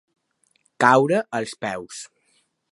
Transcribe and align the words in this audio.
Caure 0.85 1.21
als 1.41 1.55
peus. 1.67 2.03